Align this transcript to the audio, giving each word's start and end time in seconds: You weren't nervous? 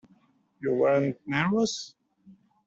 You 0.59 0.73
weren't 0.73 1.19
nervous? 1.27 1.93